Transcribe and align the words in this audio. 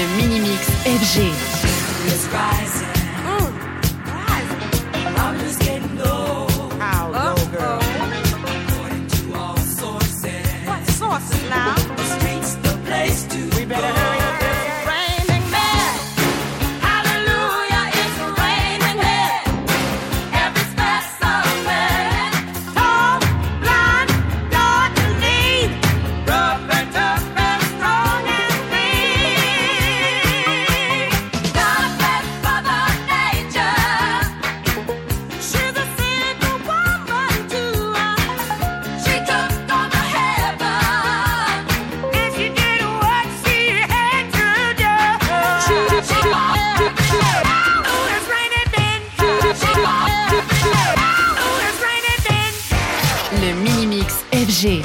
le 0.00 0.06
mini-mix 0.16 0.66
FG. 0.86 2.69
Le 53.32 53.54
mini-mix 53.62 54.24
FG. 54.32 54.82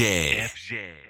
FJ. 0.00 0.48
FJ. 0.56 1.09